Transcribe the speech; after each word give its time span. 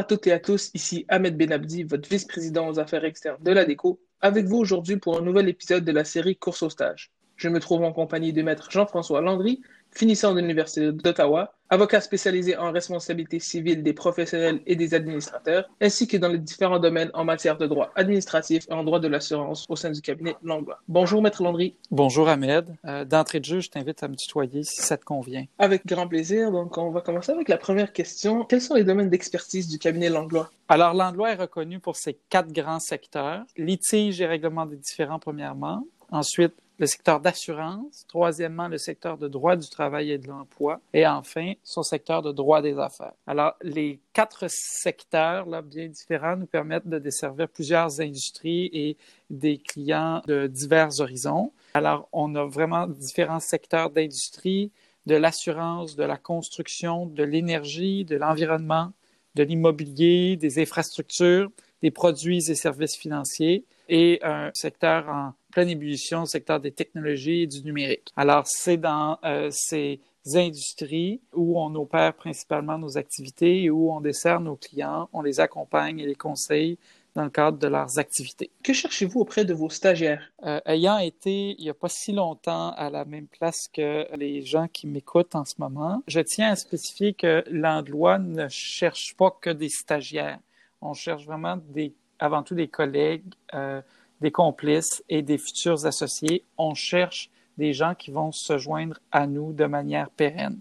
à 0.00 0.02
toutes 0.02 0.26
et 0.28 0.32
à 0.32 0.38
tous, 0.38 0.70
ici 0.72 1.04
Ahmed 1.08 1.36
Benabdi, 1.36 1.82
votre 1.82 2.08
vice-président 2.08 2.66
aux 2.66 2.78
affaires 2.78 3.04
externes 3.04 3.42
de 3.42 3.50
la 3.50 3.66
DECO, 3.66 4.00
avec 4.22 4.46
vous 4.46 4.56
aujourd'hui 4.56 4.96
pour 4.96 5.18
un 5.18 5.20
nouvel 5.20 5.46
épisode 5.46 5.84
de 5.84 5.92
la 5.92 6.04
série 6.04 6.36
Course 6.36 6.62
au 6.62 6.70
stage. 6.70 7.12
Je 7.36 7.50
me 7.50 7.60
trouve 7.60 7.82
en 7.82 7.92
compagnie 7.92 8.32
de 8.32 8.40
maître 8.40 8.70
Jean-François 8.70 9.20
Landry, 9.20 9.60
finissant 9.92 10.34
de 10.34 10.40
l'Université 10.40 10.92
d'Ottawa, 10.92 11.52
avocat 11.68 12.00
spécialisé 12.00 12.56
en 12.56 12.72
responsabilité 12.72 13.38
civile 13.38 13.82
des 13.82 13.92
professionnels 13.92 14.60
et 14.66 14.74
des 14.74 14.92
administrateurs, 14.92 15.68
ainsi 15.80 16.08
que 16.08 16.16
dans 16.16 16.28
les 16.28 16.38
différents 16.38 16.80
domaines 16.80 17.10
en 17.14 17.24
matière 17.24 17.56
de 17.56 17.66
droit 17.66 17.90
administratif 17.94 18.66
et 18.68 18.72
en 18.72 18.82
droit 18.82 18.98
de 18.98 19.06
l'assurance 19.08 19.66
au 19.68 19.76
sein 19.76 19.90
du 19.90 20.00
cabinet 20.00 20.34
Langlois. 20.42 20.80
Bonjour, 20.88 21.22
Maître 21.22 21.42
Landry. 21.42 21.76
Bonjour, 21.90 22.28
Ahmed. 22.28 22.76
Euh, 22.86 23.04
D'entrée 23.04 23.40
de 23.40 23.44
jeu, 23.44 23.60
je 23.60 23.70
t'invite 23.70 24.02
à 24.02 24.08
me 24.08 24.16
tutoyer 24.16 24.64
si 24.64 24.82
ça 24.82 24.96
te 24.96 25.04
convient. 25.04 25.44
Avec 25.58 25.86
grand 25.86 26.08
plaisir. 26.08 26.50
Donc, 26.50 26.76
on 26.76 26.90
va 26.90 27.00
commencer 27.00 27.30
avec 27.32 27.48
la 27.48 27.56
première 27.56 27.92
question. 27.92 28.44
Quels 28.44 28.62
sont 28.62 28.74
les 28.74 28.84
domaines 28.84 29.10
d'expertise 29.10 29.68
du 29.68 29.78
cabinet 29.78 30.08
Langlois? 30.08 30.50
Alors, 30.68 30.92
Langlois 30.94 31.30
est 31.32 31.36
reconnu 31.36 31.78
pour 31.78 31.96
ses 31.96 32.18
quatre 32.30 32.52
grands 32.52 32.80
secteurs. 32.80 33.44
Litige 33.56 34.20
et 34.20 34.26
règlement 34.26 34.66
des 34.66 34.76
différends, 34.76 35.18
premièrement. 35.20 35.84
Ensuite, 36.10 36.54
le 36.80 36.86
secteur 36.86 37.20
d'assurance, 37.20 38.06
troisièmement 38.08 38.66
le 38.66 38.78
secteur 38.78 39.18
de 39.18 39.28
droit 39.28 39.54
du 39.54 39.68
travail 39.68 40.12
et 40.12 40.18
de 40.18 40.26
l'emploi, 40.26 40.80
et 40.94 41.06
enfin 41.06 41.52
son 41.62 41.82
secteur 41.82 42.22
de 42.22 42.32
droit 42.32 42.62
des 42.62 42.78
affaires. 42.78 43.12
Alors, 43.26 43.52
les 43.62 44.00
quatre 44.14 44.46
secteurs 44.48 45.44
là, 45.46 45.60
bien 45.60 45.88
différents 45.88 46.36
nous 46.36 46.46
permettent 46.46 46.88
de 46.88 46.98
desservir 46.98 47.48
plusieurs 47.50 48.00
industries 48.00 48.70
et 48.72 48.96
des 49.28 49.58
clients 49.58 50.22
de 50.26 50.46
divers 50.46 51.00
horizons. 51.00 51.52
Alors, 51.74 52.08
on 52.12 52.34
a 52.34 52.46
vraiment 52.46 52.86
différents 52.86 53.40
secteurs 53.40 53.90
d'industrie, 53.90 54.72
de 55.04 55.16
l'assurance, 55.16 55.96
de 55.96 56.04
la 56.04 56.16
construction, 56.16 57.04
de 57.04 57.24
l'énergie, 57.24 58.06
de 58.06 58.16
l'environnement, 58.16 58.90
de 59.34 59.42
l'immobilier, 59.42 60.36
des 60.36 60.58
infrastructures, 60.58 61.50
des 61.82 61.90
produits 61.90 62.50
et 62.50 62.54
services 62.54 62.96
financiers 62.96 63.64
et 63.90 64.18
un 64.22 64.50
secteur 64.54 65.08
en 65.08 65.34
pleine 65.50 65.68
ébullition, 65.68 66.20
le 66.20 66.26
secteur 66.26 66.60
des 66.60 66.72
technologies 66.72 67.42
et 67.42 67.46
du 67.46 67.62
numérique. 67.62 68.12
Alors, 68.16 68.46
c'est 68.46 68.76
dans 68.76 69.18
euh, 69.24 69.50
ces 69.50 70.00
industries 70.34 71.20
où 71.34 71.60
on 71.60 71.74
opère 71.74 72.14
principalement 72.14 72.78
nos 72.78 72.98
activités 72.98 73.62
et 73.64 73.70
où 73.70 73.92
on 73.92 74.00
dessert 74.00 74.40
nos 74.40 74.56
clients, 74.56 75.08
on 75.12 75.22
les 75.22 75.40
accompagne 75.40 75.98
et 75.98 76.06
les 76.06 76.14
conseille 76.14 76.78
dans 77.14 77.24
le 77.24 77.30
cadre 77.30 77.58
de 77.58 77.66
leurs 77.66 77.98
activités. 77.98 78.50
Que 78.62 78.72
cherchez-vous 78.72 79.20
auprès 79.20 79.44
de 79.44 79.52
vos 79.52 79.70
stagiaires? 79.70 80.30
Euh, 80.44 80.60
ayant 80.66 80.98
été 80.98 81.56
il 81.58 81.62
n'y 81.62 81.70
a 81.70 81.74
pas 81.74 81.88
si 81.88 82.12
longtemps 82.12 82.70
à 82.76 82.90
la 82.90 83.04
même 83.04 83.26
place 83.26 83.68
que 83.72 84.06
les 84.16 84.42
gens 84.42 84.68
qui 84.68 84.86
m'écoutent 84.86 85.34
en 85.34 85.44
ce 85.44 85.54
moment, 85.58 86.02
je 86.06 86.20
tiens 86.20 86.50
à 86.50 86.56
spécifier 86.56 87.14
que 87.14 87.42
l'endroit 87.50 88.18
ne 88.18 88.48
cherche 88.48 89.16
pas 89.16 89.36
que 89.40 89.50
des 89.50 89.68
stagiaires. 89.68 90.38
On 90.80 90.94
cherche 90.94 91.24
vraiment 91.24 91.56
des, 91.56 91.92
avant 92.18 92.42
tout 92.42 92.54
des 92.54 92.68
collègues, 92.68 93.24
euh, 93.54 93.82
des 94.20 94.30
complices 94.30 95.02
et 95.08 95.22
des 95.22 95.38
futurs 95.38 95.86
associés. 95.86 96.44
On 96.58 96.74
cherche 96.74 97.30
des 97.56 97.72
gens 97.72 97.94
qui 97.94 98.10
vont 98.10 98.32
se 98.32 98.58
joindre 98.58 98.98
à 99.12 99.26
nous 99.26 99.52
de 99.52 99.66
manière 99.66 100.10
pérenne. 100.10 100.58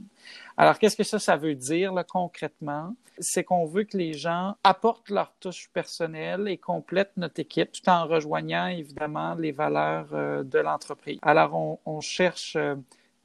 Alors, 0.58 0.78
qu'est-ce 0.78 0.98
que 0.98 1.04
ça, 1.04 1.20
ça 1.20 1.38
veut 1.38 1.56
dire 1.56 1.94
là, 1.94 2.04
concrètement? 2.04 2.96
C'est 3.20 3.44
qu'on 3.44 3.66
veut 3.66 3.84
que 3.84 3.98
les 3.98 4.14
gens 4.14 4.56
apportent 4.64 5.10
leur 5.10 5.34
touche 5.40 5.70
personnelle 5.74 6.48
et 6.48 6.58
complètent 6.58 7.16
notre 7.18 7.40
équipe 7.40 7.72
tout 7.72 7.90
en 7.90 8.06
rejoignant 8.06 8.68
évidemment 8.68 9.36
les 9.36 9.52
valeurs 9.52 10.10
euh, 10.14 10.44
de 10.44 10.60
l'entreprise. 10.60 11.20
Alors, 11.22 11.54
on, 11.56 11.80
on 11.86 12.02
cherche 12.02 12.56
euh, 12.58 12.76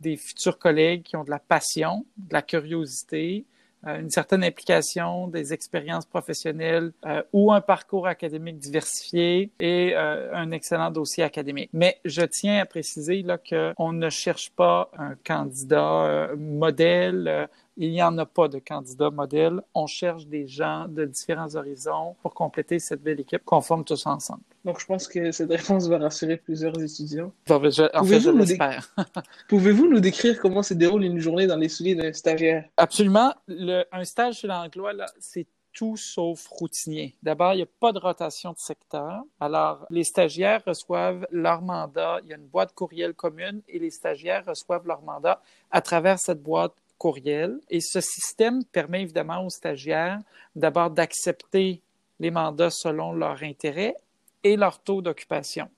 des 0.01 0.17
futurs 0.17 0.59
collègues 0.59 1.03
qui 1.03 1.17
ont 1.17 1.25
de 1.25 1.31
la 1.31 1.39
passion, 1.39 2.05
de 2.17 2.33
la 2.33 2.43
curiosité, 2.43 3.45
une 3.87 4.11
certaine 4.11 4.45
implication, 4.45 5.29
des 5.29 5.53
expériences 5.53 6.07
professionnelles 6.07 6.93
euh, 7.07 7.23
ou 7.33 7.53
un 7.53 7.61
parcours 7.61 8.07
académique 8.07 8.59
diversifié 8.59 9.51
et 9.61 9.93
euh, 9.95 10.35
un 10.35 10.51
excellent 10.51 10.91
dossier 10.91 11.25
académique. 11.25 11.71
Mais 11.73 11.99
je 12.05 12.23
tiens 12.23 12.61
à 12.61 12.67
préciser 12.67 13.23
là 13.23 13.39
qu'on 13.39 13.93
ne 13.93 14.11
cherche 14.11 14.51
pas 14.51 14.91
un 14.99 15.15
candidat 15.25 16.31
modèle 16.37 17.49
il 17.77 17.91
n'y 17.91 18.03
en 18.03 18.17
a 18.19 18.27
pas 18.27 18.49
de 18.49 18.59
candidat 18.59 19.11
modèle. 19.11 19.61
On 19.75 19.87
cherche 19.87 20.27
des 20.27 20.47
gens 20.47 20.87
de 20.89 21.05
différents 21.05 21.55
horizons 21.57 22.15
pour 22.23 22.35
compléter 22.35 22.79
cette 22.79 23.03
belle 23.03 23.21
équipe 23.21 23.45
qu'on 23.45 23.61
forme 23.61 23.85
tous 23.85 24.07
ensemble. 24.07 24.43
Donc, 24.65 24.81
je 24.81 24.87
pense 24.87 25.09
que 25.09 25.31
cette 25.31 25.51
réponse 25.51 25.89
va 25.89 25.99
rassurer 25.99 26.39
plusieurs 26.39 26.81
étudiants. 26.81 27.33
en 27.51 27.61
fait, 27.61 27.71
je 27.71 28.31
l'espère. 28.31 28.95
Pouvez-vous 29.49 29.89
nous 29.89 30.01
décrire 30.01 30.41
comment 30.41 30.63
se 30.63 30.73
déroule 30.73 31.05
une 31.05 31.19
journée 31.19 31.47
dans 31.47 31.57
les 31.57 31.69
souliers 31.69 31.95
d'un 31.95 32.13
stagiaire? 32.13 32.65
Absolument. 32.77 33.35
Le, 33.47 33.85
un 33.93 34.05
stage 34.05 34.39
chez 34.39 34.47
l'Anglois, 34.47 34.93
c'est 35.21 35.47
tout 35.75 35.97
sauf 35.97 36.47
routinier. 36.47 37.15
D'abord, 37.23 37.53
il 37.53 37.57
n'y 37.57 37.63
a 37.63 37.69
pas 37.81 37.93
de 37.93 37.99
rotation 37.99 38.53
de 38.53 38.59
secteur. 38.59 39.23
Alors, 39.41 39.85
les 39.91 40.05
stagiaires 40.05 40.63
reçoivent 40.65 41.27
leur 41.31 41.61
mandat. 41.61 42.21
Il 42.23 42.31
y 42.31 42.33
a 42.33 42.37
une 42.37 42.47
boîte 42.47 42.73
courriel 42.75 43.13
commune 43.13 43.61
et 43.69 43.79
les 43.79 43.91
stagiaires 43.91 44.45
reçoivent 44.47 44.87
leur 44.87 45.03
mandat 45.03 45.43
à 45.71 45.83
travers 45.83 46.19
cette 46.19 46.43
boîte 46.43 46.75
courriel. 46.97 47.59
Et 47.69 47.81
ce 47.81 48.01
système 48.01 48.65
permet 48.65 49.03
évidemment 49.03 49.45
aux 49.45 49.51
stagiaires 49.51 50.21
d'abord 50.55 50.91
d'accepter 50.91 51.83
les 52.21 52.31
mandats 52.31 52.71
selon 52.71 53.13
leur 53.13 53.43
intérêt 53.43 53.97
et 54.45 54.57
leur 54.57 54.83
taux 54.83 55.03
d'occupation. 55.03 55.69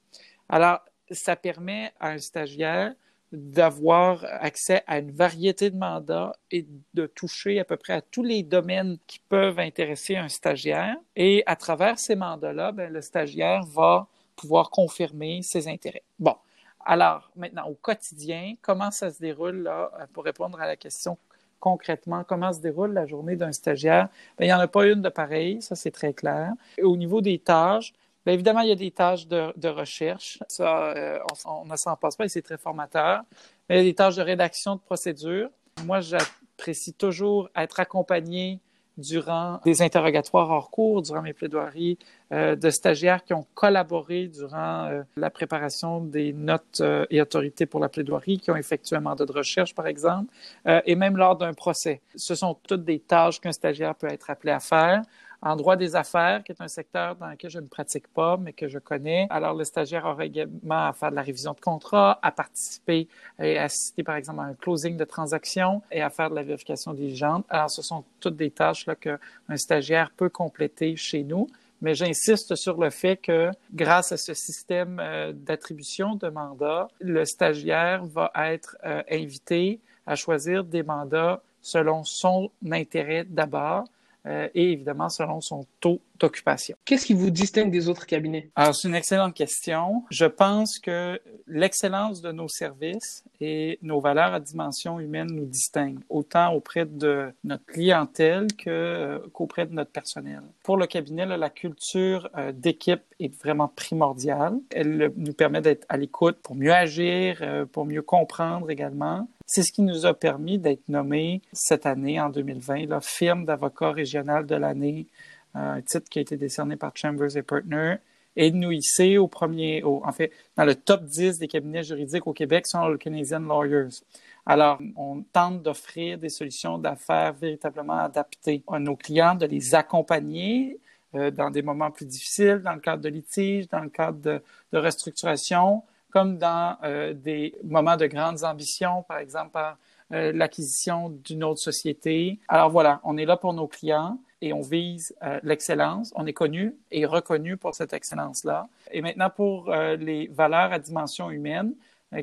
Alors, 0.49 0.81
ça 1.11 1.37
permet 1.37 1.93
à 2.01 2.11
un 2.11 2.19
stagiaire 2.19 2.95
d'avoir 3.33 4.25
accès 4.25 4.83
à 4.87 4.99
une 4.99 5.11
variété 5.11 5.71
de 5.71 5.77
mandats 5.77 6.33
et 6.51 6.67
de 6.95 7.07
toucher 7.07 7.59
à 7.59 7.65
peu 7.65 7.77
près 7.77 7.95
à 7.95 8.01
tous 8.01 8.23
les 8.23 8.43
domaines 8.43 8.99
qui 9.07 9.19
peuvent 9.29 9.59
intéresser 9.59 10.17
un 10.17 10.29
stagiaire. 10.29 10.97
Et 11.17 11.43
à 11.47 11.57
travers 11.57 11.99
ces 11.99 12.15
mandats-là, 12.15 12.73
ben, 12.73 12.93
le 12.93 13.01
stagiaire 13.01 13.65
va 13.65 14.07
pouvoir 14.37 14.71
confirmer 14.71 15.43
ses 15.43 15.67
intérêts. 15.67 16.05
Bon, 16.19 16.37
alors, 16.85 17.31
maintenant, 17.35 17.67
au 17.67 17.75
quotidien, 17.75 18.55
comment 18.63 18.91
ça 18.91 19.11
se 19.11 19.19
déroule 19.19 19.63
là, 19.63 19.91
pour 20.13 20.25
répondre 20.25 20.61
à 20.61 20.67
la 20.67 20.77
question 20.77 21.19
concrètement, 21.59 22.23
comment 22.23 22.53
se 22.53 22.61
déroule 22.61 22.93
la 22.93 23.07
journée 23.07 23.35
d'un 23.35 23.51
stagiaire? 23.51 24.09
Bien, 24.39 24.47
il 24.47 24.51
n'y 24.51 24.53
en 24.53 24.61
a 24.61 24.69
pas 24.69 24.87
une 24.87 25.03
de 25.03 25.09
pareil, 25.09 25.63
ça 25.63 25.75
c'est 25.75 25.91
très 25.91 26.13
clair. 26.13 26.53
au 26.83 26.97
niveau 26.97 27.21
des 27.21 27.39
tâches, 27.39 27.93
bien, 28.27 28.35
évidemment, 28.35 28.61
il 28.61 28.69
y 28.69 28.73
a 28.73 28.77
des 28.77 28.91
tâches 28.91 29.27
de, 29.29 29.69
recherche. 29.69 30.39
Ça, 30.49 30.89
euh, 30.89 31.19
on, 31.47 31.65
ne 31.65 31.77
s'en 31.77 31.97
passe 31.97 32.17
pas 32.17 32.25
et 32.25 32.29
c'est 32.29 32.43
très 32.43 32.59
formateur. 32.59 33.23
Mais 33.69 33.77
il 33.77 33.79
y 33.79 33.81
a 33.81 33.85
des 33.85 33.95
tâches 33.95 34.17
de 34.17 34.23
rédaction 34.23 34.75
de 34.75 34.81
procédure. 34.81 35.49
Moi, 35.85 36.01
j'apprécie 36.01 36.93
toujours 36.93 37.49
être 37.57 37.81
accompagné 37.81 38.61
durant 38.99 39.61
des 39.65 39.83
interrogatoires 39.83 40.51
hors 40.51 40.71
cours, 40.71 41.03
durant 41.03 41.21
mes 41.21 41.35
plaidoiries, 41.35 41.99
euh, 42.33 42.57
de 42.57 42.71
stagiaires 42.71 43.23
qui 43.25 43.35
ont 43.35 43.47
collaboré 43.55 44.27
durant 44.27 44.87
euh, 44.87 45.03
la 45.19 45.29
préparation 45.29 46.01
des 46.01 46.33
notes 46.33 46.83
et 47.11 47.21
autorités 47.21 47.67
pour 47.67 47.79
la 47.79 47.91
plaidoirie, 47.91 48.39
qui 48.39 48.51
ont 48.51 48.57
effectué 48.57 48.97
un 48.97 49.01
mandat 49.01 49.27
de 49.27 49.33
recherche, 49.33 49.75
par 49.75 49.87
exemple, 49.87 50.33
et 50.65 50.97
même 50.97 51.17
lors 51.17 51.37
d'un 51.37 51.53
procès. 51.53 52.01
Ce 52.15 52.35
sont 52.35 52.57
toutes 52.67 52.85
des 52.85 52.99
tâches 52.99 53.39
qu'un 53.39 53.53
stagiaire 53.53 53.95
peut 53.95 54.09
être 54.09 54.31
appelé 54.31 54.53
à 54.53 54.61
faire 54.61 55.03
en 55.43 55.57
droit 55.57 55.77
des 55.77 55.97
affaires, 55.97 56.43
qui 56.43 56.53
est 56.53 56.61
un 56.61 56.69
secteur 56.69 57.17
dans 57.17 57.29
lequel 57.29 57.51
je 57.51 57.59
ne 57.59 57.67
pratique 57.67 58.09
pas, 58.09 58.37
mais 58.37 58.53
que 58.53 58.69
je 58.69 58.79
connais. 58.79 59.27
Alors, 59.31 59.55
le 59.55 59.65
stagiaire 59.65 60.05
aura 60.05 60.25
également 60.25 60.87
à 60.87 60.93
faire 60.93 61.11
de 61.11 61.17
la 61.17 61.23
révision 61.23 61.53
de 61.53 61.61
contrat, 61.61 62.19
à 62.23 62.33
participer 62.33 63.09
et 63.39 63.59
assister, 63.59 64.03
par 64.03 64.17
exemple, 64.17 64.41
à 64.41 64.45
un 64.45 64.55
closing 64.55 64.97
de 64.97 65.05
transaction 65.05 65.83
et 65.91 66.03
à 66.03 66.11
faire 66.11 66.31
de 66.31 66.35
la 66.35 66.43
vérification 66.43 66.95
diligente. 66.95 67.45
Alors, 67.49 67.71
ce 67.71 67.83
sont 67.83 68.05
toutes 68.21 68.37
des 68.37 68.51
tâches 68.51 68.87
qu'un 69.01 69.57
stagiaire 69.57 70.11
peut 70.17 70.29
compléter 70.31 70.97
chez 70.97 71.23
nous. 71.23 71.49
Mais 71.83 71.95
j'insiste 71.95 72.55
sur 72.55 72.81
le 72.81 72.91
fait 72.91 73.17
que 73.17 73.51
grâce 73.75 74.11
à 74.11 74.17
ce 74.17 74.33
système 74.33 74.99
euh, 74.99 75.33
d'attribution 75.35 76.15
de 76.15 76.29
mandats, 76.29 76.89
le 77.01 77.25
stagiaire 77.27 78.05
va 78.07 78.33
être 78.35 78.79
euh, 78.85 79.03
invité 79.11 79.81
à 80.07 80.15
choisir 80.15 80.65
des 80.65 80.83
mandats 80.83 81.43
selon 81.61 82.05
son 82.05 82.51
intérêt 82.71 83.25
d'abord, 83.25 83.85
euh, 84.27 84.49
et 84.55 84.73
évidemment 84.73 85.09
selon 85.09 85.41
son 85.41 85.67
taux 85.81 86.01
d'occupation. 86.19 86.77
Qu'est-ce 86.85 87.07
qui 87.07 87.15
vous 87.15 87.31
distingue 87.31 87.71
des 87.71 87.89
autres 87.89 88.07
cabinets? 88.07 88.49
Alors, 88.57 88.75
c'est 88.75 88.89
une 88.89 88.95
excellente 88.95 89.35
question. 89.35 90.03
Je 90.11 90.25
pense 90.25 90.79
que 90.79 91.21
l'excellence 91.47 92.23
de 92.23 92.33
nos 92.33 92.49
services 92.49 93.23
et 93.41 93.79
nos 93.83 94.01
valeurs 94.01 94.33
à 94.33 94.41
dimension 94.41 94.99
humaine 94.99 95.29
nous 95.31 95.45
distinguent, 95.45 96.01
autant 96.09 96.55
auprès 96.55 96.87
de 96.87 97.33
notre 97.45 97.67
clientèle 97.67 98.47
que, 98.57 98.71
euh, 98.71 99.19
qu'auprès 99.33 99.67
de 99.67 99.75
notre 99.75 99.91
personnel. 99.91 100.41
Pour 100.63 100.77
le 100.77 100.87
cabinet, 100.87 101.27
la 101.27 101.51
culture 101.51 102.29
euh, 102.37 102.51
d'équipe 102.53 103.03
est 103.21 103.35
vraiment 103.43 103.69
primordiale. 103.69 104.59
Elle 104.71 105.13
nous 105.17 105.35
permet 105.35 105.61
d'être 105.61 105.85
à 105.89 105.99
l'écoute 105.99 106.39
pour 106.43 106.57
mieux 106.57 106.73
agir, 106.73 107.43
pour 107.73 107.85
mieux 107.85 108.03
comprendre 108.03 108.71
également. 108.71 109.29
C'est 109.47 109.63
ce 109.63 109.73
qui 109.73 109.83
nous 109.83 110.07
a 110.07 110.15
permis 110.15 110.59
d'être 110.59 110.89
nommé 110.89 111.41
cette 111.53 111.87
année, 111.87 112.21
en 112.21 112.31
2020, 112.31 112.87
la 112.87 113.01
firme 113.01 113.45
d'avocat 113.45 113.93
régional 113.93 114.45
de 114.45 114.57
l'année, 114.57 115.07
un 115.55 115.81
titre 115.81 116.09
qui 116.11 116.19
a 116.19 116.23
été 116.23 116.37
décerné 116.37 116.77
par 116.77 116.93
Chambers 116.97 117.37
et 117.37 117.43
Partners 117.43 117.97
et 118.37 118.51
de 118.51 118.57
nous 118.57 118.73
hisser 118.73 119.17
au 119.17 119.29
premier, 119.29 119.83
en 119.83 120.13
fait, 120.13 120.31
dans 120.57 120.65
le 120.65 120.75
top 120.75 121.05
10 121.05 121.39
des 121.39 121.49
cabinets 121.49 121.83
juridiques 121.83 122.27
au 122.27 122.33
Québec 122.33 122.67
selon 122.67 122.89
le 122.89 122.99
Canadian 122.99 123.41
Lawyers. 123.41 124.03
Alors, 124.45 124.79
on 124.97 125.23
tente 125.33 125.63
d'offrir 125.63 126.19
des 126.19 126.29
solutions 126.29 126.79
d'affaires 126.79 127.33
véritablement 127.33 127.99
adaptées 127.99 128.63
à 128.69 128.79
nos 128.79 128.95
clients, 128.95 129.35
de 129.35 129.47
les 129.47 129.75
accompagner 129.75 130.79
euh, 131.15 131.31
dans 131.31 131.51
des 131.51 131.63
moments 131.63 131.91
plus 131.91 132.07
difficiles, 132.07 132.61
dans 132.63 132.75
le 132.75 132.81
cadre 132.81 133.03
de 133.03 133.09
litige, 133.09 133.69
dans 133.69 133.81
le 133.81 133.89
cadre 133.89 134.19
de, 134.21 134.43
restructuration, 134.73 135.83
comme 136.17 136.39
dans 136.39 136.77
euh, 136.83 137.13
des 137.13 137.55
moments 137.65 137.97
de 137.97 138.07
grandes 138.07 138.43
ambitions, 138.45 139.03
par 139.03 139.19
exemple 139.19 139.51
par 139.53 139.77
euh, 140.13 140.33
l'acquisition 140.33 141.11
d'une 141.11 141.45
autre 141.45 141.61
société. 141.61 142.39
Alors 142.49 142.71
voilà, 142.71 143.01
on 143.05 143.17
est 143.19 143.27
là 143.27 143.37
pour 143.37 143.53
nos 143.53 143.67
clients 143.67 144.19
et 144.41 144.53
on 144.53 144.61
vise 144.61 145.15
l'excellence. 145.43 146.13
On 146.15 146.27
est 146.27 146.33
connu 146.33 146.75
et 146.91 147.07
reconnu 147.07 147.57
pour 147.57 147.75
cette 147.75 147.93
excellence-là. 147.93 148.69
Et 148.93 149.01
maintenant, 149.01 149.31
pour 149.31 149.73
les 149.73 150.29
valeurs 150.29 150.73
à 150.73 150.79
dimension 150.79 151.31
humaine, 151.31 151.73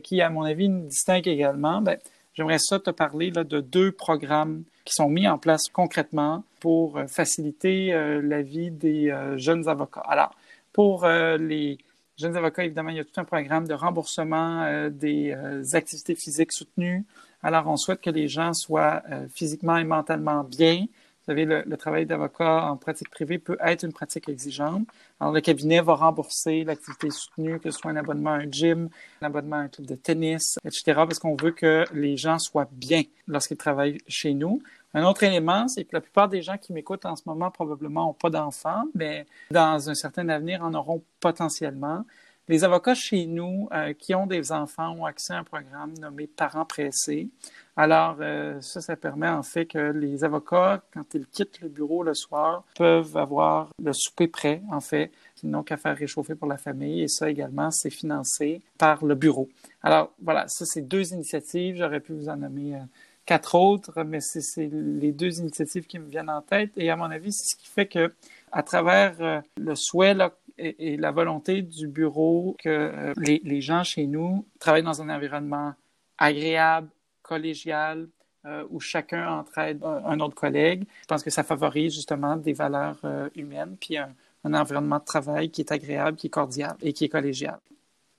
qui, 0.03 0.21
à 0.21 0.29
mon 0.29 0.43
avis, 0.43 0.69
nous 0.69 0.85
distinguent 0.87 1.27
également, 1.27 1.81
ben, 1.81 1.97
j'aimerais 2.35 2.59
ça 2.59 2.79
te 2.79 2.91
parler 2.91 3.31
de 3.31 3.61
deux 3.61 3.91
programmes 3.91 4.63
qui 4.85 4.93
sont 4.93 5.09
mis 5.09 5.27
en 5.27 5.37
place 5.37 5.63
concrètement 5.71 6.43
pour 6.59 6.97
euh, 6.97 7.07
faciliter 7.07 7.93
euh, 7.93 8.21
la 8.21 8.41
vie 8.41 8.71
des 8.71 9.09
euh, 9.09 9.37
jeunes 9.37 9.67
avocats. 9.67 10.03
Alors, 10.07 10.35
pour 10.71 11.05
les 11.05 11.77
jeunes 12.17 12.35
avocats, 12.37 12.63
évidemment, 12.65 12.89
il 12.89 12.97
y 12.97 12.99
a 12.99 13.03
tout 13.03 13.19
un 13.19 13.25
programme 13.25 13.67
de 13.67 13.73
remboursement 13.73 14.89
des 14.89 15.35
activités 15.73 16.15
physiques 16.15 16.51
soutenues. 16.51 17.05
Alors, 17.41 17.67
on 17.67 17.77
souhaite 17.77 18.01
que 18.01 18.09
les 18.09 18.27
gens 18.27 18.53
soient 18.53 19.01
physiquement 19.33 19.77
et 19.77 19.83
mentalement 19.83 20.43
bien, 20.43 20.85
vous 21.25 21.31
savez, 21.31 21.45
le, 21.45 21.77
travail 21.77 22.05
d'avocat 22.05 22.65
en 22.65 22.75
pratique 22.75 23.09
privée 23.09 23.37
peut 23.37 23.57
être 23.61 23.85
une 23.85 23.93
pratique 23.93 24.27
exigeante. 24.27 24.85
Alors, 25.21 25.31
le 25.31 25.39
cabinet 25.39 25.79
va 25.79 25.93
rembourser 25.93 26.65
l'activité 26.65 27.11
soutenue, 27.11 27.61
que 27.61 27.71
ce 27.71 27.79
soit 27.79 27.91
un 27.91 27.95
abonnement 27.95 28.31
à 28.31 28.39
un 28.39 28.51
gym, 28.51 28.89
un 29.21 29.27
abonnement 29.27 29.55
à 29.55 29.59
un 29.59 29.67
club 29.69 29.87
de 29.87 29.95
tennis, 29.95 30.59
etc., 30.65 30.83
parce 30.85 31.19
qu'on 31.19 31.37
veut 31.37 31.51
que 31.51 31.85
les 31.93 32.17
gens 32.17 32.39
soient 32.39 32.67
bien 32.69 33.03
lorsqu'ils 33.25 33.55
travaillent 33.55 33.99
chez 34.05 34.33
nous. 34.33 34.61
Un 34.93 35.03
autre 35.05 35.23
élément, 35.23 35.67
c'est 35.67 35.85
que 35.85 35.93
la 35.93 36.01
plupart 36.01 36.29
des 36.29 36.41
gens 36.41 36.57
qui 36.57 36.71
m'écoutent 36.71 37.05
en 37.05 37.15
ce 37.15 37.23
moment 37.25 37.49
probablement 37.49 38.07
n'ont 38.07 38.13
pas 38.13 38.29
d'enfants, 38.29 38.83
mais 38.93 39.25
dans 39.49 39.89
un 39.89 39.95
certain 39.95 40.29
avenir 40.29 40.63
en 40.63 40.73
auront 40.73 41.03
potentiellement. 41.19 42.05
Les 42.49 42.65
avocats 42.65 42.93
chez 42.93 43.25
nous 43.25 43.69
euh, 43.71 43.93
qui 43.93 44.13
ont 44.13 44.27
des 44.27 44.51
enfants 44.51 44.91
ont 44.97 45.05
accès 45.05 45.33
à 45.33 45.37
un 45.37 45.43
programme 45.45 45.93
nommé 45.97 46.27
Parents 46.27 46.65
pressés. 46.65 47.29
Alors, 47.77 48.17
euh, 48.19 48.59
ça, 48.59 48.81
ça 48.81 48.97
permet 48.97 49.29
en 49.29 49.43
fait 49.43 49.65
que 49.65 49.77
les 49.77 50.25
avocats, 50.25 50.83
quand 50.93 51.05
ils 51.13 51.25
quittent 51.25 51.61
le 51.61 51.69
bureau 51.69 52.03
le 52.03 52.13
soir, 52.13 52.65
peuvent 52.75 53.15
avoir 53.15 53.69
le 53.81 53.93
souper 53.93 54.27
prêt, 54.27 54.61
en 54.69 54.81
fait, 54.81 55.11
qu'ils 55.35 55.51
n'ont 55.51 55.63
qu'à 55.63 55.77
faire 55.77 55.95
réchauffer 55.95 56.35
pour 56.35 56.49
la 56.49 56.57
famille. 56.57 57.01
Et 57.01 57.07
ça 57.07 57.29
également, 57.29 57.71
c'est 57.71 57.89
financé 57.89 58.61
par 58.77 59.05
le 59.05 59.15
bureau. 59.15 59.47
Alors, 59.81 60.11
voilà, 60.21 60.45
ça, 60.49 60.65
c'est 60.65 60.81
deux 60.81 61.13
initiatives. 61.13 61.77
J'aurais 61.77 62.01
pu 62.01 62.11
vous 62.11 62.27
en 62.27 62.35
nommer 62.35 62.75
euh, 62.75 62.79
quatre 63.25 63.55
autres, 63.55 64.03
mais 64.03 64.19
c'est 64.19 64.69
les 64.71 65.11
deux 65.11 65.39
initiatives 65.39 65.85
qui 65.85 65.99
me 65.99 66.07
viennent 66.07 66.29
en 66.29 66.41
tête. 66.41 66.71
Et 66.77 66.89
à 66.89 66.95
mon 66.95 67.09
avis, 67.09 67.31
c'est 67.31 67.45
ce 67.45 67.55
qui 67.55 67.67
fait 67.67 67.87
que, 67.87 68.13
à 68.51 68.63
travers 68.63 69.15
euh, 69.21 69.41
le 69.57 69.75
souhait 69.75 70.15
et, 70.57 70.97
la 70.97 71.11
volonté 71.11 71.61
du 71.61 71.87
bureau 71.87 72.55
que 72.59 73.13
les, 73.17 73.41
les 73.43 73.61
gens 73.61 73.83
chez 73.83 74.05
nous 74.05 74.45
travaillent 74.59 74.83
dans 74.83 75.01
un 75.01 75.09
environnement 75.09 75.73
agréable, 76.17 76.89
collégial, 77.23 78.07
euh, 78.45 78.65
où 78.71 78.81
chacun 78.81 79.25
entraide 79.39 79.81
un, 79.83 80.19
autre 80.19 80.35
collègue. 80.35 80.83
Je 81.03 81.07
pense 81.07 81.23
que 81.23 81.29
ça 81.29 81.43
favorise 81.43 81.93
justement 81.95 82.35
des 82.35 82.51
valeurs 82.51 82.99
euh, 83.05 83.29
humaines, 83.35 83.77
puis 83.79 83.97
un, 83.97 84.13
environnement 84.43 84.99
de 84.99 85.05
travail 85.05 85.49
qui 85.49 85.61
est 85.61 85.71
agréable, 85.71 86.17
qui 86.17 86.27
est 86.27 86.29
cordial 86.29 86.75
et 86.81 86.91
qui 86.91 87.05
est 87.05 87.09
collégial. 87.09 87.57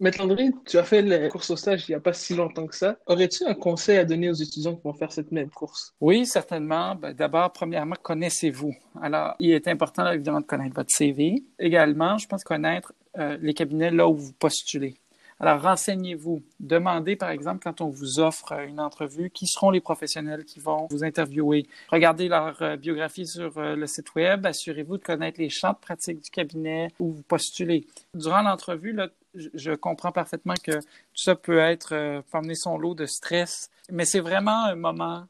Maître 0.00 0.20
André, 0.22 0.50
tu 0.66 0.76
as 0.76 0.82
fait 0.82 1.02
la 1.02 1.28
course 1.28 1.50
au 1.50 1.56
stage 1.56 1.88
il 1.88 1.92
n'y 1.92 1.94
a 1.94 2.00
pas 2.00 2.12
si 2.12 2.34
longtemps 2.34 2.66
que 2.66 2.74
ça. 2.74 2.96
Aurais-tu 3.06 3.44
un 3.44 3.54
conseil 3.54 3.98
à 3.98 4.04
donner 4.04 4.28
aux 4.28 4.34
étudiants 4.34 4.74
qui 4.74 4.82
vont 4.82 4.92
faire 4.92 5.12
cette 5.12 5.30
même 5.30 5.50
course? 5.50 5.94
Oui, 6.00 6.26
certainement. 6.26 6.96
Ben, 6.96 7.12
d'abord, 7.14 7.52
premièrement, 7.52 7.94
connaissez-vous. 8.02 8.74
Alors, 9.00 9.36
il 9.38 9.52
est 9.52 9.68
important 9.68 10.10
évidemment 10.10 10.40
de 10.40 10.46
connaître 10.46 10.74
votre 10.74 10.90
CV. 10.90 11.44
Également, 11.60 12.18
je 12.18 12.26
pense 12.26 12.42
connaître 12.42 12.92
euh, 13.18 13.38
les 13.40 13.54
cabinets 13.54 13.92
là 13.92 14.08
où 14.08 14.16
vous 14.16 14.32
postulez. 14.32 14.96
Alors, 15.38 15.60
renseignez-vous. 15.62 16.42
Demandez, 16.58 17.14
par 17.16 17.30
exemple, 17.30 17.60
quand 17.62 17.80
on 17.80 17.88
vous 17.88 18.18
offre 18.18 18.52
une 18.66 18.80
entrevue, 18.80 19.30
qui 19.30 19.46
seront 19.46 19.70
les 19.70 19.80
professionnels 19.80 20.44
qui 20.44 20.58
vont 20.58 20.86
vous 20.90 21.04
interviewer. 21.04 21.66
Regardez 21.90 22.28
leur 22.28 22.60
euh, 22.62 22.76
biographie 22.76 23.26
sur 23.26 23.56
euh, 23.58 23.76
le 23.76 23.86
site 23.86 24.14
Web. 24.14 24.46
Assurez-vous 24.46 24.98
de 24.98 25.02
connaître 25.02 25.40
les 25.40 25.50
champs 25.50 25.72
de 25.72 25.78
pratique 25.78 26.20
du 26.20 26.30
cabinet 26.30 26.88
où 26.98 27.12
vous 27.12 27.22
postulez. 27.22 27.86
Durant 28.14 28.42
l'entrevue, 28.42 28.96
je 29.34 29.72
comprends 29.72 30.12
parfaitement 30.12 30.54
que 30.62 30.78
tout 30.78 31.22
ça 31.22 31.34
peut 31.34 31.58
être, 31.58 31.94
euh, 31.94 32.54
son 32.54 32.78
lot 32.78 32.94
de 32.94 33.06
stress, 33.06 33.70
mais 33.90 34.04
c'est 34.04 34.20
vraiment 34.20 34.64
un 34.64 34.76
moment 34.76 35.26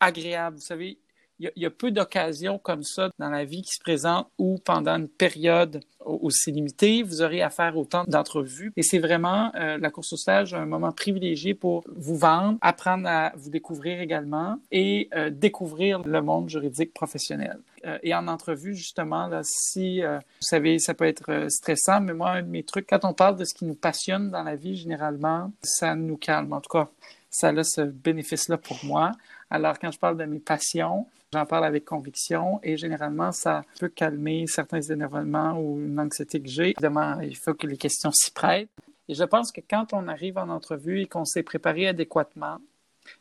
agréable. 0.00 0.56
Vous 0.56 0.62
savez, 0.62 0.98
il 1.40 1.50
y, 1.56 1.64
a 1.64 1.70
peu 1.70 1.90
d'occasions 1.90 2.58
comme 2.58 2.82
ça 2.82 3.08
dans 3.18 3.30
la 3.30 3.46
vie 3.46 3.62
qui 3.62 3.72
se 3.72 3.80
présentent 3.80 4.28
où 4.38 4.58
pendant 4.62 4.96
une 4.96 5.08
période 5.08 5.80
aussi 6.04 6.52
limitée, 6.52 7.02
vous 7.02 7.22
aurez 7.22 7.40
à 7.40 7.48
faire 7.48 7.78
autant 7.78 8.04
d'entrevues. 8.06 8.72
Et 8.76 8.82
c'est 8.82 8.98
vraiment 8.98 9.50
euh, 9.54 9.78
la 9.78 9.90
course 9.90 10.12
au 10.12 10.16
stage 10.18 10.52
un 10.52 10.66
moment 10.66 10.92
privilégié 10.92 11.54
pour 11.54 11.84
vous 11.96 12.16
vendre, 12.16 12.58
apprendre 12.60 13.08
à 13.08 13.32
vous 13.36 13.48
découvrir 13.48 14.00
également 14.00 14.58
et 14.70 15.08
euh, 15.14 15.30
découvrir 15.30 16.02
le 16.02 16.20
monde 16.20 16.50
juridique 16.50 16.92
professionnel. 16.92 17.58
Euh, 17.86 17.98
et 18.02 18.14
en 18.14 18.28
entrevue, 18.28 18.74
justement, 18.74 19.26
là, 19.26 19.40
si 19.44 20.02
vous 20.02 20.18
savez, 20.40 20.78
ça 20.78 20.94
peut 20.94 21.06
être 21.06 21.46
stressant, 21.48 22.00
mais 22.00 22.14
moi, 22.14 22.30
un 22.32 22.42
de 22.42 22.48
mes 22.48 22.62
trucs, 22.62 22.88
quand 22.88 23.04
on 23.04 23.14
parle 23.14 23.36
de 23.36 23.44
ce 23.44 23.54
qui 23.54 23.64
nous 23.64 23.74
passionne 23.74 24.30
dans 24.30 24.42
la 24.42 24.56
vie, 24.56 24.76
généralement, 24.76 25.52
ça 25.62 25.94
nous 25.94 26.16
calme. 26.16 26.52
En 26.52 26.60
tout 26.60 26.70
cas, 26.70 26.88
ça 27.30 27.48
a 27.48 27.64
ce 27.64 27.82
bénéfice-là 27.82 28.58
pour 28.58 28.78
moi. 28.84 29.12
Alors, 29.50 29.78
quand 29.78 29.90
je 29.90 29.98
parle 29.98 30.16
de 30.16 30.24
mes 30.24 30.40
passions, 30.40 31.06
j'en 31.32 31.46
parle 31.46 31.64
avec 31.64 31.84
conviction 31.84 32.60
et 32.62 32.76
généralement, 32.76 33.32
ça 33.32 33.64
peut 33.78 33.88
calmer 33.88 34.46
certains 34.46 34.82
énervements 34.82 35.58
ou 35.58 35.80
une 35.80 35.98
anxiété 35.98 36.40
que 36.40 36.48
j'ai. 36.48 36.70
Évidemment, 36.70 37.20
il 37.20 37.36
faut 37.36 37.54
que 37.54 37.66
les 37.66 37.76
questions 37.76 38.10
s'y 38.12 38.32
prêtent. 38.32 38.68
Et 39.08 39.14
je 39.14 39.24
pense 39.24 39.50
que 39.50 39.60
quand 39.68 39.92
on 39.92 40.06
arrive 40.08 40.38
en 40.38 40.48
entrevue 40.48 41.00
et 41.00 41.06
qu'on 41.06 41.24
s'est 41.24 41.42
préparé 41.42 41.88
adéquatement 41.88 42.58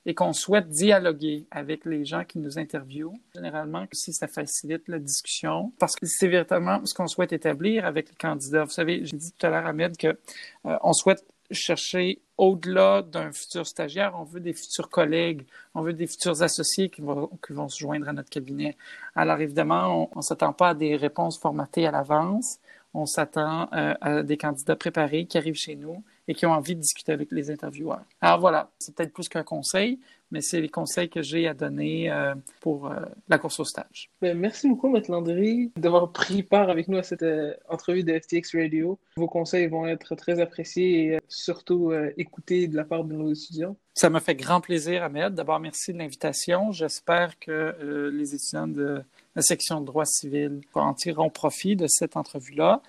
et 0.06 0.14
qu'on 0.14 0.34
souhaite 0.34 0.70
dialoguer 0.70 1.46
avec 1.52 1.86
les 1.86 2.06
gens 2.06 2.24
qui 2.24 2.40
nous 2.40 2.58
interviewent, 2.58 3.20
généralement, 3.34 3.86
si 3.92 4.14
ça 4.14 4.28
facilite 4.28 4.88
la 4.88 5.00
discussion, 5.00 5.72
parce 5.80 5.96
que 5.96 6.06
c'est 6.06 6.28
véritablement 6.28 6.86
ce 6.86 6.94
qu'on 6.94 7.08
souhaite 7.08 7.34
établir 7.34 7.86
avec 7.86 8.10
les 8.10 8.16
candidats. 8.16 8.64
Vous 8.64 8.72
savez, 8.72 9.06
j'ai 9.06 9.18
dit 9.18 9.32
tout 9.32 9.46
à 9.46 9.50
l'heure, 9.50 9.66
Ahmed, 9.66 9.98
que 9.98 10.08
euh, 10.08 10.78
on 10.82 10.94
souhaite 10.94 11.26
chercher 11.52 12.22
au-delà 12.38 13.02
d'un 13.02 13.32
futur 13.32 13.66
stagiaire, 13.66 14.14
on 14.18 14.24
veut 14.24 14.40
des 14.40 14.54
futurs 14.54 14.90
collègues, 14.90 15.46
on 15.74 15.82
veut 15.82 15.94
des 15.94 16.08
futurs 16.08 16.42
associés 16.42 16.90
qui 16.90 17.02
vont, 17.02 17.30
qui 17.46 17.54
vont 17.54 17.68
se 17.68 17.80
joindre 17.80 18.08
à 18.08 18.14
notre 18.14 18.30
cabinet. 18.30 18.78
Alors 19.16 19.40
évidemment, 19.42 20.10
on 20.14 20.20
ne 20.20 20.22
s'attend 20.22 20.54
pas 20.54 20.70
à 20.70 20.74
des 20.74 20.96
réponses 20.96 21.40
formatées 21.40 21.86
à 21.88 21.92
l'avance, 21.92 22.60
on 22.94 23.06
s'attend 23.06 23.70
euh, 23.74 23.94
à 24.02 24.24
des 24.24 24.38
candidats 24.38 24.76
préparés 24.76 25.26
qui 25.26 25.38
arrivent 25.38 25.56
chez 25.56 25.76
nous 25.76 26.04
et 26.28 26.34
qui 26.34 26.46
ont 26.46 26.52
envie 26.52 26.76
de 26.76 26.82
discuter 26.82 27.12
avec 27.12 27.32
les 27.32 27.50
intervieweurs. 27.50 28.04
Alors 28.22 28.40
voilà, 28.40 28.72
c'est 28.80 28.94
peut-être 28.96 29.14
plus 29.14 29.28
qu'un 29.30 29.44
conseil, 29.44 30.00
mais 30.32 30.42
c'est 30.42 30.62
les 30.62 30.70
conseils 30.70 31.10
que 31.10 31.24
j'ai 31.24 31.48
à 31.48 31.56
donner 31.56 32.12
euh, 32.12 32.36
pour 32.62 32.88
euh, 32.88 33.00
la 33.28 33.40
course 33.40 33.60
au 33.60 33.66
stage. 33.66 34.12
Ben, 34.22 34.38
merci 34.38 34.68
beaucoup, 34.68 34.90
Maître 34.90 35.12
Landry, 35.12 35.72
d'avoir 35.76 36.12
pris 36.12 36.44
part 36.44 36.70
avec 36.70 36.88
nous 36.88 36.98
à 36.98 37.04
cette 37.04 37.26
entrevue 37.68 38.04
de 38.04 38.20
FTX 38.20 38.56
Radio. 38.56 39.00
Vos 39.18 39.28
conseils 39.28 39.68
vont 39.68 39.88
être 39.88 40.16
très 40.16 40.40
appréciés 40.40 41.14
et 41.14 41.20
surtout 41.28 41.92
écoutés 42.18 42.68
de 42.68 42.76
la 42.76 42.84
part 42.84 43.04
de 43.04 43.14
nos 43.14 43.32
étudiants. 43.32 43.76
Ça 43.96 44.10
me 44.10 44.20
fait 44.20 44.36
grand 44.36 44.62
plaisir, 44.62 45.04
Ahmed. 45.04 45.34
D'abord, 45.34 45.60
merci 45.60 45.94
de 45.94 45.98
l'invitation. 45.98 46.72
J'espère 46.72 47.38
que 47.40 48.10
les 48.14 48.36
étudiants 48.36 48.68
de 48.68 49.04
la 49.40 49.44
section 49.44 49.82
de 49.82 49.86
droit 49.86 50.06
civil 50.06 50.62
en 50.74 50.94
tireront 50.94 51.30
profit 51.30 51.76
de 51.76 51.88
cette 51.88 52.18
entrevue-là. 52.18 52.82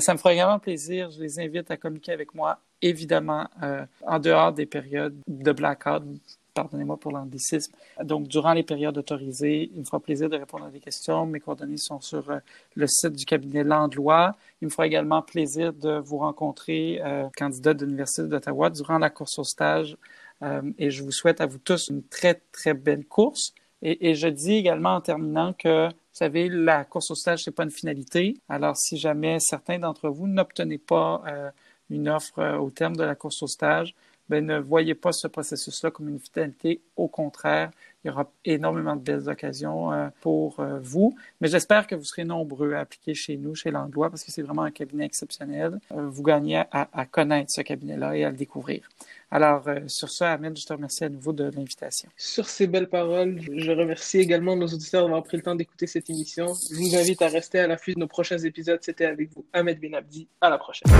ça 0.00 0.12
me 0.12 0.18
fera 0.18 0.32
également 0.32 0.58
plaisir. 0.58 1.10
Je 1.10 1.20
les 1.20 1.38
invite 1.38 1.70
à 1.70 1.76
communiquer 1.76 2.12
avec 2.12 2.34
moi 2.34 2.58
évidemment 2.80 3.46
en 4.06 4.18
dehors 4.18 4.52
des 4.52 4.66
périodes 4.66 5.16
de 5.26 5.52
blackout, 5.52 6.02
pardonnez-moi 6.62 6.96
pour 6.96 7.12
l'anglicisme. 7.12 7.72
Donc, 8.02 8.26
durant 8.26 8.52
les 8.52 8.64
périodes 8.64 8.98
autorisées, 8.98 9.70
il 9.72 9.80
me 9.80 9.84
fera 9.84 10.00
plaisir 10.00 10.28
de 10.28 10.36
répondre 10.36 10.64
à 10.64 10.70
des 10.70 10.80
questions. 10.80 11.24
Mes 11.26 11.40
coordonnées 11.40 11.76
sont 11.76 12.00
sur 12.00 12.28
euh, 12.30 12.38
le 12.74 12.86
site 12.88 13.12
du 13.12 13.24
cabinet 13.24 13.62
Landlois. 13.62 14.36
Il 14.60 14.66
me 14.66 14.70
fera 14.70 14.86
également 14.86 15.22
plaisir 15.22 15.72
de 15.72 15.98
vous 15.98 16.18
rencontrer, 16.18 17.00
euh, 17.04 17.28
candidat 17.36 17.74
de 17.74 17.84
l'Université 17.84 18.24
d'Ottawa, 18.24 18.70
durant 18.70 18.98
la 18.98 19.10
course 19.10 19.38
au 19.38 19.44
stage. 19.44 19.96
Euh, 20.42 20.62
et 20.78 20.90
je 20.90 21.02
vous 21.02 21.12
souhaite 21.12 21.40
à 21.40 21.46
vous 21.46 21.58
tous 21.58 21.88
une 21.88 22.02
très, 22.02 22.40
très 22.52 22.74
belle 22.74 23.04
course. 23.04 23.52
Et, 23.82 24.10
et 24.10 24.14
je 24.14 24.28
dis 24.28 24.54
également 24.54 24.94
en 24.94 25.00
terminant 25.00 25.52
que, 25.52 25.88
vous 25.88 25.94
savez, 26.12 26.48
la 26.48 26.84
course 26.84 27.10
au 27.10 27.14
stage, 27.14 27.44
c'est 27.44 27.54
pas 27.54 27.64
une 27.64 27.70
finalité. 27.70 28.36
Alors, 28.48 28.76
si 28.76 28.96
jamais 28.96 29.38
certains 29.40 29.78
d'entre 29.78 30.08
vous 30.08 30.26
n'obtenez 30.26 30.78
pas 30.78 31.22
euh, 31.26 31.50
une 31.90 32.08
offre 32.08 32.58
au 32.58 32.70
terme 32.70 32.96
de 32.96 33.04
la 33.04 33.14
course 33.14 33.42
au 33.42 33.46
stage, 33.46 33.94
ben, 34.28 34.44
ne 34.44 34.58
voyez 34.58 34.94
pas 34.94 35.12
ce 35.12 35.26
processus-là 35.26 35.90
comme 35.90 36.08
une 36.08 36.18
finalité. 36.18 36.82
Au 36.96 37.08
contraire, 37.08 37.70
il 38.04 38.08
y 38.08 38.10
aura 38.10 38.30
énormément 38.44 38.94
de 38.94 39.00
belles 39.00 39.28
occasions 39.28 39.92
euh, 39.92 40.08
pour 40.20 40.60
euh, 40.60 40.78
vous. 40.80 41.16
Mais 41.40 41.48
j'espère 41.48 41.86
que 41.86 41.96
vous 41.96 42.04
serez 42.04 42.24
nombreux 42.24 42.74
à 42.74 42.80
appliquer 42.80 43.12
chez 43.14 43.36
nous, 43.36 43.54
chez 43.56 43.70
Langlois, 43.70 44.08
parce 44.08 44.22
que 44.22 44.30
c'est 44.30 44.42
vraiment 44.42 44.62
un 44.62 44.70
cabinet 44.70 45.04
exceptionnel. 45.04 45.80
Euh, 45.92 46.08
vous 46.08 46.22
gagnez 46.22 46.58
à, 46.70 46.88
à, 46.92 47.06
connaître 47.06 47.50
ce 47.50 47.60
cabinet-là 47.60 48.16
et 48.16 48.24
à 48.24 48.30
le 48.30 48.36
découvrir. 48.36 48.88
Alors, 49.30 49.64
sur 49.88 50.08
ce, 50.08 50.24
Ahmed, 50.24 50.56
je 50.58 50.64
te 50.64 50.72
remercie 50.72 51.04
à 51.04 51.08
nouveau 51.10 51.34
de 51.34 51.44
l'invitation. 51.44 52.08
Sur 52.16 52.48
ces 52.48 52.66
belles 52.66 52.88
paroles, 52.88 53.40
je 53.54 53.72
remercie 53.72 54.20
également 54.20 54.56
nos 54.56 54.68
auditeurs 54.68 55.02
d'avoir 55.02 55.22
pris 55.22 55.36
le 55.36 55.42
temps 55.42 55.54
d'écouter 55.54 55.86
cette 55.86 56.08
émission. 56.08 56.54
Je 56.70 56.76
vous 56.76 56.96
invite 56.96 57.20
à 57.20 57.28
rester 57.28 57.58
à 57.58 57.66
l'affût 57.66 57.92
de 57.92 57.98
nos 57.98 58.06
prochains 58.06 58.38
épisodes. 58.38 58.78
C'était 58.80 59.04
avec 59.04 59.30
vous, 59.34 59.44
Ahmed 59.52 59.78
Benabdi. 59.80 60.28
À 60.40 60.48
la 60.48 60.56
prochaine. 60.56 60.90